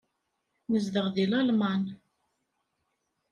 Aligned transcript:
Nezdeɣ 0.71 1.05
deg 1.15 1.27
Lalman. 1.31 1.83